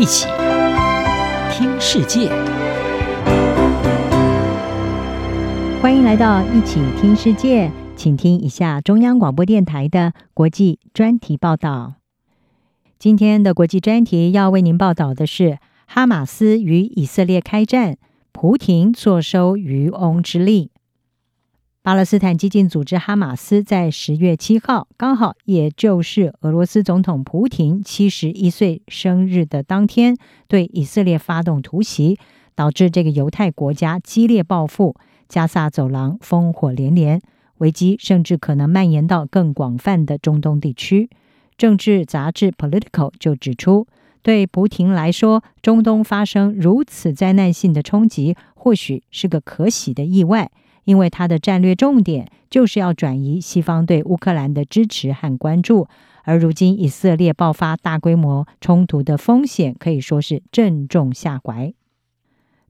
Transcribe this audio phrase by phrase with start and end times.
[0.00, 0.26] 一起
[1.52, 2.30] 听世界，
[5.82, 11.96] 欢迎来到一起听世界，请听一下中央广播电台的国际专题报道。
[12.98, 17.98] 今天的国际专题要为您报道的是：哈马斯与以色列开战，
[18.32, 20.70] 蒲亭坐收渔翁之利。
[21.82, 30.14] 巴勒斯坦激进组织哈马斯在十月七号，刚好也就是俄罗斯总统蒲亭七十一岁生日的当天，
[30.46, 32.18] 对以色列发动突袭，
[32.54, 34.94] 导致这个犹太国家激烈报复，
[35.26, 37.18] 加萨走廊烽火连连，
[37.56, 41.08] 危机甚至可能蔓延到更广泛的中东地区。
[41.56, 43.86] 政治杂志《Political》就指出，
[44.20, 50.50] 对蒲亭来说，中东发生如此灾难性的冲击，或许是个可喜的意外。
[50.90, 55.86] 因为他的战略重点就是要转移西方对乌克兰的支持和关注，
[56.24, 61.72] 而如今以色列爆发大规模冲突的风险可以说是正中下怀。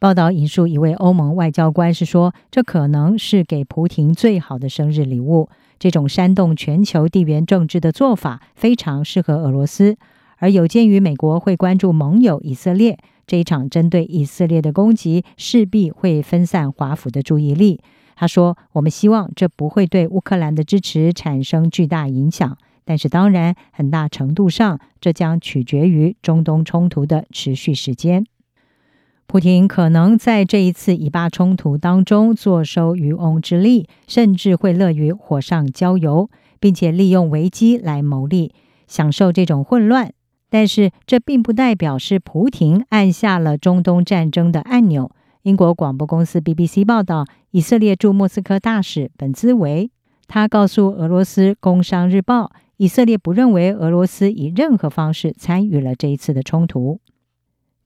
[0.00, 5.48] 报道引述一位欧盟外交官是说，这可能是给蒲亭最好的生日礼物。
[5.78, 9.96] 这种煽动全球地缘政治的做法非常适合俄罗斯，
[10.38, 12.98] 而有鉴于美国会关注盟友以色列，
[13.28, 17.80] 这一场针对以色列的攻击势必会分散华府的注意力。
[18.20, 28.26] 他说：“我们希望这不会对乌克兰的支持产生巨大影响，但是当然，很大程度上，这将取决于中东冲突的持续时间。
[29.28, 38.52] 蒲亭可能在这一次以巴冲突当中坐收渔翁之利，甚至会乐于火上浇油，并且利用危机来牟利，
[38.88, 40.12] 享受这种混乱。
[40.50, 49.90] 但是，这并不代表是蒲亭按下了中东战争的按钮。”英国广播公司 BBC 报道，以色列驻莫斯科大使本兹维
[50.26, 52.44] 他告诉俄罗斯《工商日报》，
[52.76, 57.00] 以色列不认为俄罗斯以任何方式参与了这一次的冲突。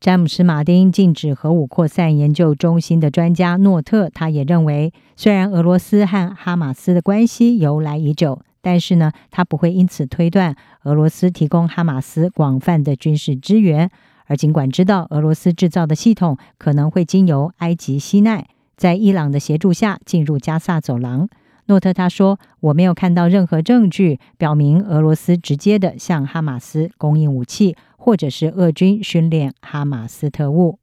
[0.00, 13.88] 詹姆斯·马丁禁止核武扩散研究中心的专家诺特，他也认为，虽然俄罗斯和哈马斯的关系由来已久，但是呢，他不会因此推断俄罗斯提供哈马斯广泛的军事支援。
[14.32, 18.48] 而尽管知道俄罗斯制造的系统可能会经由埃及西奈，
[18.78, 21.28] 在伊朗的协助下进入加萨走廊，
[21.66, 30.78] 诺特他说：“我没有看到任何证据表明俄罗斯直接的向哈马斯供应武器，或者是俄军训练哈马斯特务。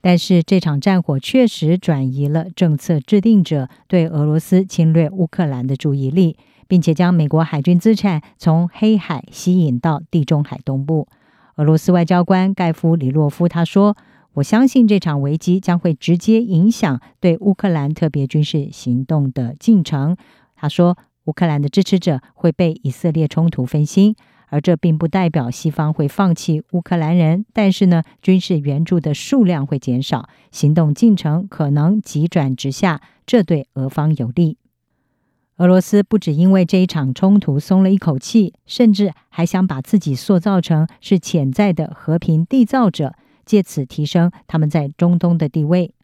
[0.00, 11.06] 但是这场战火确实转移了政策制定者对俄罗斯侵略乌克兰的注意力，并且将美国海军资产从黑海吸引到地中海东部。”
[11.56, 13.96] 俄罗斯外交官盖夫里洛夫他说
[14.34, 20.18] ：“我相信这场危机将会直接影响对乌克兰特别军事行动的进程。”
[20.54, 24.14] 他说：“乌克兰的支持者会被以色列冲突分心，
[24.48, 27.46] 而这并不代表西方会放弃乌克兰人。
[27.54, 34.58] 但是呢，军事援助的数量会减少，行动进程可能急转直下，这对俄方有利。”
[35.58, 43.14] 俄罗斯不只因为这一场冲突松了一口气，甚至还想把自己塑造成是潜在的和平缔造者，
[43.46, 45.94] 借此提升他们在中东的地位。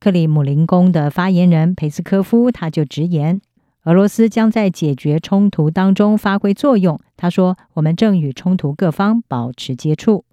[0.00, 3.38] 克里姆林宫的发言人佩斯科夫他就直言，
[3.84, 6.98] 俄罗斯将在解决冲突当中发挥作用。
[7.18, 10.24] 他说：“我们正与冲突各方保持接触。”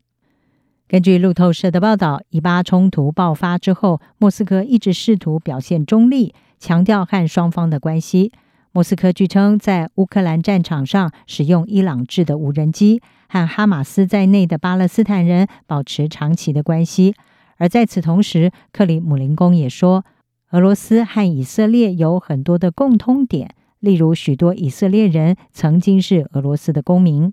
[0.87, 8.31] 根据路透社的报道，以巴冲突爆发之后，莫斯科一直试图表现中立，强调和双方的关系。
[8.75, 17.13] 莫斯科据称在乌克兰战场上使用伊朗制的无人机，和哈马斯在内的巴勒斯坦人保持长期的关系。
[17.57, 20.03] 而在此同时，克里姆林宫也说，
[20.49, 27.31] 俄罗斯和以色列有很多的共通点，例如许多以色列人曾经是俄罗斯的公民。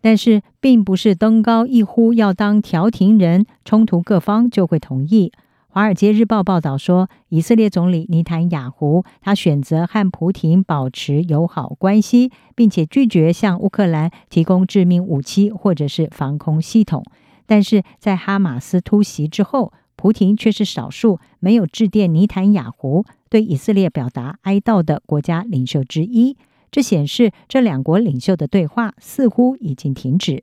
[0.00, 5.30] 但是，并不是登高一呼要当调停人，冲突各方就会同意。
[5.72, 17.04] 《华尔街日报》报道说，以色列总理尼坦雅胡他选择和普廷保持友好关系，并且拒绝向乌克兰提供致命武器或者是防空系统。
[17.46, 26.36] 但是在哈马斯突袭之后，普廷却是少数没有致电尼坦雅胡对以色列表达哀悼的国家领袖之一。
[26.72, 30.42] 这显示这两国领袖的对话似乎已经停止。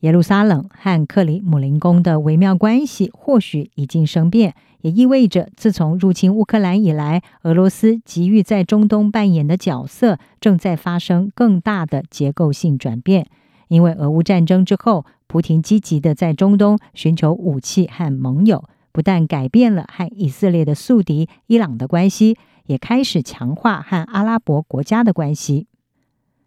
[0.00, 13.26] 耶路撒冷和克里姆林宫的微妙关系或许已经生变，也意味着自从入侵乌克兰以来，俄罗斯急于在中东扮演的角色正在发生更大的结构性转变。
[13.66, 25.66] 因为俄乌战争之后，蒲亭积极地在中东寻求武器和盟友，不但改变了和以色列的宿敌伊朗的关系，也开始强化和阿拉伯国家的关系。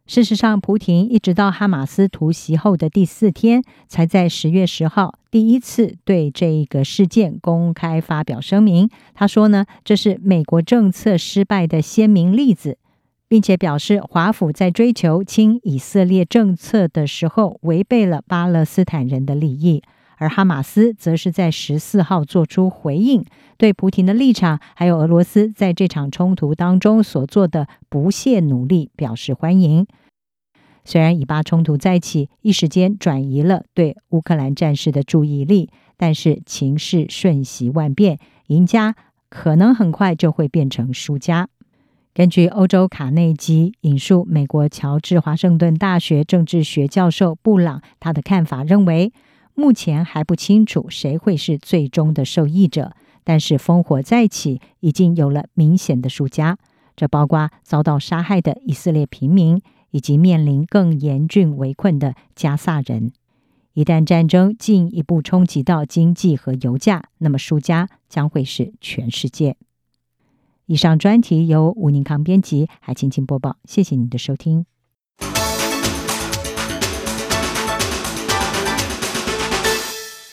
[0.08, 8.90] 事实上，普廷一直到哈马斯突袭后的第四天，才在十月十号第一次对这一个事件公开发表声明。
[9.14, 12.78] 他说呢，这是美国政策失败的鲜明例子，
[13.30, 19.82] 并且表示华府在追求亲以色列政策的时候，违背了巴勒斯坦人的利益。
[20.22, 23.26] 而哈马斯则是在十四号做出回应，
[23.58, 29.88] 对蒲亭的立场，还有俄罗斯在这场冲突当中所做的不懈努力表示欢迎。
[30.86, 38.94] 虽然以巴冲突再起，一时间转移了对乌克兰战事的注意力，但是情势瞬息万变，赢家
[39.28, 41.50] 可能很快就会变成输家。
[42.14, 49.12] 根据欧洲卡内基引述美国乔治华盛顿大学政治学教授布朗他的看法认为。
[49.54, 56.58] 目前还不清楚谁会是最终的受益者，但是烽火再起，已经有了明显的输家。
[56.96, 59.62] 这包括遭到杀害的以色列平民，
[59.92, 63.12] 以及面临更严峻围困的加萨人。
[63.74, 69.56] 一旦战争进一步冲击到经济和油价，那么输家将会是全世界。
[70.66, 73.58] 以上专题由吴宁康编辑，还请请播报。
[73.66, 74.71] 谢谢您的收听。